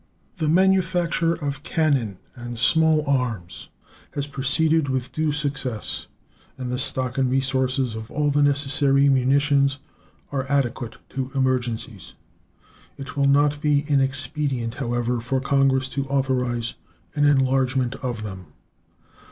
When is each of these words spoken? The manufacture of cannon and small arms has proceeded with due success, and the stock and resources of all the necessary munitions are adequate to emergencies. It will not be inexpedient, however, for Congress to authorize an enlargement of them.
The 0.37 0.47
manufacture 0.49 1.35
of 1.35 1.61
cannon 1.61 2.17
and 2.35 2.57
small 2.57 3.05
arms 3.05 3.69
has 4.15 4.25
proceeded 4.25 4.89
with 4.89 5.11
due 5.11 5.31
success, 5.31 6.07
and 6.57 6.71
the 6.71 6.79
stock 6.79 7.19
and 7.19 7.29
resources 7.29 7.93
of 7.93 8.09
all 8.09 8.31
the 8.31 8.41
necessary 8.41 9.09
munitions 9.09 9.77
are 10.31 10.47
adequate 10.49 10.95
to 11.09 11.29
emergencies. 11.35 12.15
It 12.97 13.15
will 13.15 13.27
not 13.27 13.61
be 13.61 13.85
inexpedient, 13.87 14.73
however, 14.81 15.21
for 15.21 15.39
Congress 15.39 15.87
to 15.89 16.07
authorize 16.07 16.73
an 17.13 17.23
enlargement 17.25 17.93
of 17.97 18.23
them. 18.23 18.47